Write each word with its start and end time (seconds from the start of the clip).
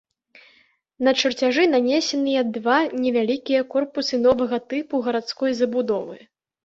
На 1.07 1.11
чарцяжы 1.19 1.65
нанесеныя 1.73 2.41
два 2.55 2.77
невялікія 3.03 3.61
корпусы 3.75 4.15
новага 4.25 4.57
тыпу 4.73 5.05
гарадской 5.09 5.51
забудовы. 5.61 6.17